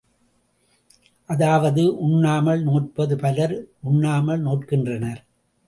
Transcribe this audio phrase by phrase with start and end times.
[1.29, 3.55] அதாவது உண்ணாமல் நோற்பது பலர்
[3.81, 5.21] உண்ணாமல் நோற்கின்றனர்.